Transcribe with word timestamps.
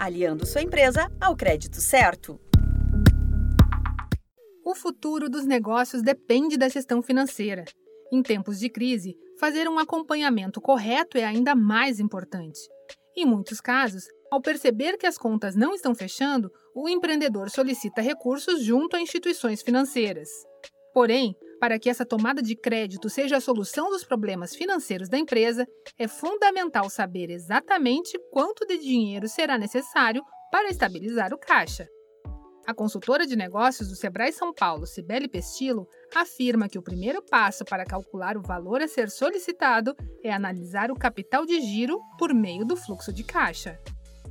aliando 0.00 0.46
sua 0.46 0.62
empresa 0.62 1.12
ao 1.20 1.36
crédito 1.36 1.78
certo. 1.78 2.40
O 4.64 4.74
futuro 4.74 5.28
dos 5.28 5.44
negócios 5.44 6.00
depende 6.00 6.56
da 6.56 6.70
gestão 6.70 7.02
financeira. 7.02 7.66
Em 8.10 8.22
tempos 8.22 8.58
de 8.58 8.70
crise, 8.70 9.14
fazer 9.38 9.68
um 9.68 9.78
acompanhamento 9.78 10.58
correto 10.58 11.18
é 11.18 11.24
ainda 11.24 11.54
mais 11.54 12.00
importante. 12.00 12.58
Em 13.14 13.26
muitos 13.26 13.60
casos, 13.60 14.04
ao 14.32 14.40
perceber 14.40 14.96
que 14.96 15.06
as 15.06 15.18
contas 15.18 15.54
não 15.54 15.74
estão 15.74 15.94
fechando, 15.94 16.50
o 16.74 16.88
empreendedor 16.88 17.50
solicita 17.50 18.00
recursos 18.00 18.62
junto 18.62 18.96
a 18.96 19.02
instituições 19.02 19.60
financeiras. 19.60 20.30
Porém, 20.94 21.36
para 21.60 21.78
que 21.78 21.90
essa 21.90 22.06
tomada 22.06 22.42
de 22.42 22.56
crédito 22.56 23.10
seja 23.10 23.36
a 23.36 23.40
solução 23.40 23.90
dos 23.90 24.02
problemas 24.02 24.56
financeiros 24.56 25.10
da 25.10 25.18
empresa, 25.18 25.66
é 25.98 26.08
fundamental 26.08 26.88
saber 26.88 27.30
exatamente 27.30 28.18
quanto 28.32 28.66
de 28.66 28.78
dinheiro 28.78 29.28
será 29.28 29.58
necessário 29.58 30.22
para 30.50 30.70
estabilizar 30.70 31.34
o 31.34 31.38
caixa. 31.38 31.86
A 32.66 32.74
consultora 32.74 33.26
de 33.26 33.36
negócios 33.36 33.88
do 33.88 33.96
Sebrae 33.96 34.32
São 34.32 34.54
Paulo, 34.54 34.86
Cibele 34.86 35.28
Pestilo, 35.28 35.86
afirma 36.14 36.68
que 36.68 36.78
o 36.78 36.82
primeiro 36.82 37.22
passo 37.22 37.64
para 37.64 37.84
calcular 37.84 38.36
o 38.36 38.42
valor 38.42 38.80
a 38.80 38.88
ser 38.88 39.10
solicitado 39.10 39.94
é 40.22 40.32
analisar 40.32 40.90
o 40.90 40.98
capital 40.98 41.44
de 41.44 41.60
giro 41.60 42.00
por 42.18 42.32
meio 42.32 42.64
do 42.64 42.76
fluxo 42.76 43.12
de 43.12 43.24
caixa. 43.24 43.78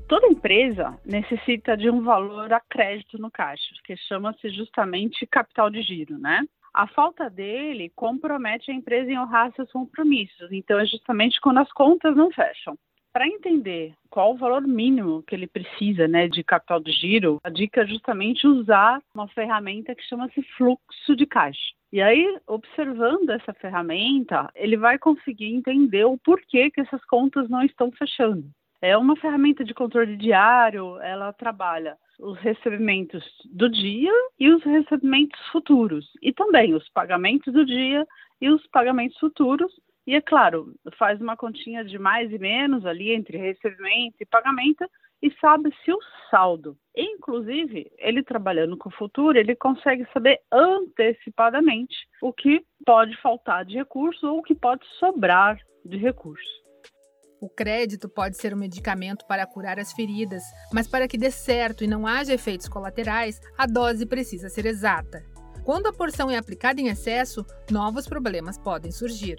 Toda 0.07 0.27
empresa 0.27 0.97
necessita 1.05 1.77
de 1.77 1.89
um 1.89 2.01
valor 2.01 2.51
a 2.51 2.59
crédito 2.59 3.17
no 3.19 3.29
caixa, 3.29 3.75
que 3.85 3.95
chama-se 3.95 4.49
justamente 4.49 5.27
capital 5.27 5.69
de 5.69 5.81
giro, 5.81 6.17
né? 6.17 6.41
A 6.73 6.87
falta 6.87 7.29
dele 7.29 7.91
compromete 7.95 8.71
a 8.71 8.73
empresa 8.73 9.11
em 9.11 9.19
honrar 9.19 9.51
seus 9.53 9.71
compromissos. 9.71 10.51
Então, 10.51 10.79
é 10.79 10.85
justamente 10.85 11.39
quando 11.41 11.59
as 11.59 11.71
contas 11.71 12.15
não 12.15 12.31
fecham. 12.31 12.77
Para 13.11 13.27
entender 13.27 13.93
qual 14.09 14.33
o 14.33 14.37
valor 14.37 14.61
mínimo 14.61 15.23
que 15.23 15.33
ele 15.33 15.47
precisa 15.47 16.07
né, 16.07 16.27
de 16.27 16.43
capital 16.43 16.79
de 16.79 16.91
giro, 16.91 17.39
a 17.43 17.49
dica 17.49 17.81
é 17.81 17.87
justamente 17.87 18.47
usar 18.47 19.01
uma 19.15 19.27
ferramenta 19.29 19.95
que 19.95 20.03
chama-se 20.03 20.43
fluxo 20.55 21.15
de 21.15 21.25
caixa. 21.25 21.73
E 21.91 22.01
aí, 22.03 22.37
observando 22.45 23.31
essa 23.31 23.51
ferramenta, 23.53 24.47
ele 24.53 24.77
vai 24.77 24.99
conseguir 24.99 25.47
entender 25.47 26.05
o 26.05 26.19
porquê 26.19 26.69
que 26.69 26.81
essas 26.81 27.03
contas 27.05 27.49
não 27.49 27.63
estão 27.63 27.91
fechando. 27.91 28.47
É 28.81 28.97
uma 28.97 29.15
ferramenta 29.17 29.63
de 29.65 29.73
controle 29.73 30.15
diário, 30.15 30.99
ela 31.01 31.33
trabalha 31.33 31.97
os 32.17 32.37
recebimentos 32.39 33.23
do 33.51 33.69
dia 33.69 34.11
e 34.39 34.49
os 34.49 34.63
recebimentos 34.63 35.39
futuros, 35.51 36.09
e 36.21 36.31
também 36.31 36.73
os 36.73 36.87
pagamentos 36.89 37.53
do 37.53 37.65
dia 37.65 38.07
e 38.39 38.49
os 38.49 38.65
pagamentos 38.67 39.17
futuros. 39.17 39.71
E 40.07 40.15
é 40.15 40.21
claro, 40.21 40.73
faz 40.97 41.19
uma 41.19 41.35
continha 41.35 41.83
de 41.83 41.99
mais 41.99 42.31
e 42.31 42.39
menos 42.39 42.85
ali 42.85 43.11
entre 43.11 43.37
recebimento 43.37 44.15
e 44.21 44.25
pagamento 44.25 44.89
e 45.21 45.29
sabe 45.41 45.73
se 45.83 45.91
o 45.91 45.99
saldo. 46.31 46.77
Inclusive, 46.95 47.91
ele 47.97 48.23
trabalhando 48.23 48.77
com 48.77 48.87
o 48.87 48.93
futuro, 48.93 49.37
ele 49.37 49.55
consegue 49.55 50.07
saber 50.13 50.39
antecipadamente 50.51 52.07
o 52.21 52.31
que 52.31 52.63
pode 52.85 53.15
faltar 53.17 53.65
de 53.65 53.75
recurso 53.75 54.25
ou 54.25 54.39
o 54.39 54.43
que 54.43 54.55
pode 54.55 54.85
sobrar 54.97 55.59
de 55.83 55.97
recurso. 55.97 56.68
O 57.41 57.47
crédito 57.47 58.09
pode 58.09 58.35
ser 58.35 58.53
um 58.53 58.57
medicamento 58.57 59.25
para 59.25 59.47
curar 59.47 59.79
as 59.79 59.93
feridas, 59.93 60.43
mas 60.73 60.89
para 60.89 61.07
que 61.07 61.17
dê 61.17 61.31
certo 61.31 61.85
e 61.85 61.87
não 61.87 62.05
haja 62.05 62.33
efeitos 62.33 62.67
colaterais, 62.67 63.39
a 63.57 63.65
dose 63.65 64.05
precisa 64.05 64.49
ser 64.49 64.65
exata. 64.65 65.23
Quando 65.63 65.87
a 65.87 65.93
porção 65.93 66.29
é 66.29 66.37
aplicada 66.37 66.81
em 66.81 66.87
excesso, 66.87 67.45
novos 67.71 68.07
problemas 68.07 68.57
podem 68.57 68.91
surgir. 68.91 69.37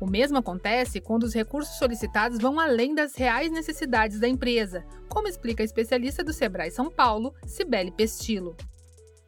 O 0.00 0.10
mesmo 0.10 0.38
acontece 0.38 1.00
quando 1.00 1.22
os 1.22 1.34
recursos 1.34 1.78
solicitados 1.78 2.38
vão 2.38 2.58
além 2.58 2.94
das 2.94 3.14
reais 3.14 3.50
necessidades 3.52 4.18
da 4.18 4.28
empresa, 4.28 4.84
como 5.08 5.28
explica 5.28 5.62
a 5.62 5.64
especialista 5.64 6.24
do 6.24 6.32
Sebrae 6.32 6.70
São 6.72 6.90
Paulo, 6.90 7.32
Cibele 7.46 7.92
Pestilo. 7.92 8.56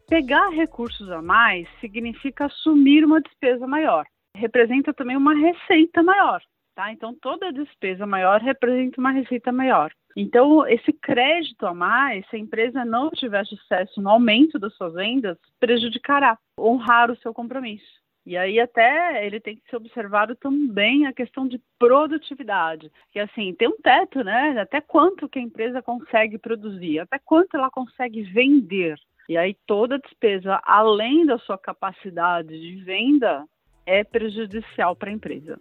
Pegar 0.08 0.48
recursos 0.48 1.08
a 1.10 1.22
mais 1.22 1.68
significa 1.80 2.46
assumir 2.46 3.04
uma 3.04 3.20
despesa 3.20 3.66
maior. 3.66 4.04
Representa 4.34 4.92
também 4.92 5.16
uma 5.16 5.34
receita 5.34 6.02
maior. 6.02 6.40
Tá? 6.78 6.92
Então, 6.92 7.12
toda 7.12 7.52
despesa 7.52 8.06
maior 8.06 8.40
representa 8.40 9.00
uma 9.00 9.10
receita 9.10 9.50
maior. 9.50 9.90
Então, 10.16 10.64
esse 10.64 10.92
crédito 10.92 11.66
a 11.66 11.74
mais, 11.74 12.24
se 12.28 12.36
a 12.36 12.38
empresa 12.38 12.84
não 12.84 13.10
tiver 13.10 13.44
sucesso 13.46 14.00
no 14.00 14.10
aumento 14.10 14.60
das 14.60 14.72
suas 14.76 14.94
vendas, 14.94 15.36
prejudicará 15.58 16.38
honrar 16.56 17.10
o 17.10 17.16
seu 17.16 17.34
compromisso. 17.34 17.98
E 18.24 18.36
aí 18.36 18.60
até 18.60 19.26
ele 19.26 19.40
tem 19.40 19.56
que 19.56 19.68
ser 19.68 19.74
observado 19.74 20.36
também 20.36 21.04
a 21.04 21.12
questão 21.12 21.48
de 21.48 21.60
produtividade, 21.80 22.92
que 23.10 23.18
assim, 23.18 23.52
tem 23.54 23.66
um 23.66 23.80
teto, 23.82 24.22
né? 24.22 24.60
Até 24.60 24.80
quanto 24.80 25.28
que 25.28 25.40
a 25.40 25.42
empresa 25.42 25.82
consegue 25.82 26.38
produzir, 26.38 27.00
até 27.00 27.18
quanto 27.18 27.56
ela 27.56 27.72
consegue 27.72 28.22
vender. 28.22 28.94
E 29.28 29.36
aí 29.36 29.56
toda 29.66 29.98
despesa 29.98 30.60
além 30.62 31.26
da 31.26 31.38
sua 31.38 31.58
capacidade 31.58 32.50
de 32.50 32.84
venda 32.84 33.44
é 33.84 34.04
prejudicial 34.04 34.94
para 34.94 35.10
a 35.10 35.12
empresa. 35.12 35.58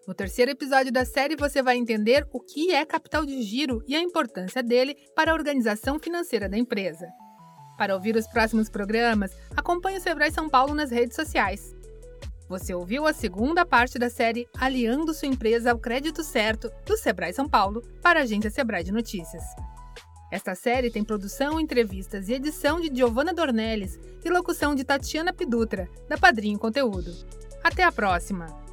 No 0.10 0.16
terceiro 0.16 0.50
episódio 0.50 0.92
da 0.92 1.06
série, 1.06 1.36
você 1.36 1.62
vai 1.62 1.78
entender 1.78 2.28
o 2.34 2.40
que 2.40 2.72
é 2.72 2.84
capital 2.84 3.24
de 3.24 3.44
giro 3.44 3.84
e 3.88 3.96
a 3.96 4.02
importância 4.02 4.64
dele 4.64 4.98
para 5.16 5.32
a 5.32 5.36
organização 5.36 6.00
financeira 6.00 6.50
da 6.50 6.58
empresa. 6.58 7.08
Para 7.78 7.94
ouvir 7.94 8.16
os 8.16 8.26
próximos 8.26 8.72
programas, 8.72 9.38
acompanhe 9.56 10.00
o 10.00 10.02
Sebrae 10.02 10.32
São 10.32 10.50
Paulo 10.50 10.74
nas 10.74 10.90
redes 10.90 11.16
sociais. 11.16 11.76
Você 12.48 12.74
ouviu 12.74 13.06
a 13.06 13.14
segunda 13.14 13.64
parte 13.64 14.00
da 14.00 14.10
série 14.10 14.48
Aliando 14.58 15.14
sua 15.14 15.28
empresa 15.28 15.72
ao 15.72 15.78
crédito 15.78 16.24
certo 16.24 16.72
do 16.88 16.98
Sebrae 16.98 17.32
São 17.32 17.48
Paulo 17.48 17.84
para 18.02 18.22
a 18.22 18.24
agência 18.24 18.50
Sebrae 18.50 18.84
de 18.84 18.92
Notícias. 18.92 19.44
Esta 20.32 20.56
série 20.56 20.90
tem 20.90 21.04
produção, 21.04 21.60
entrevistas 21.60 22.30
e 22.30 22.34
edição 22.34 22.82
de 22.82 22.90
Giovanna 22.92 23.32
Dornelles 23.32 24.00
e 24.26 24.30
locução 24.32 24.74
de 24.74 24.84
Tatiana 24.84 25.32
Pidutra, 25.32 25.88
da 26.10 26.18
Padrinho 26.18 26.58
Conteúdo. 26.58 27.14
Até 27.64 27.84
a 27.84 27.92
próxima! 27.92 28.69